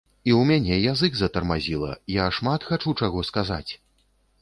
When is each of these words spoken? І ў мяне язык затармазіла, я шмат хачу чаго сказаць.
І 0.29 0.33
ў 0.37 0.47
мяне 0.51 0.75
язык 0.91 1.19
затармазіла, 1.19 1.91
я 2.17 2.25
шмат 2.41 2.69
хачу 2.73 2.99
чаго 3.03 3.19
сказаць. 3.33 3.67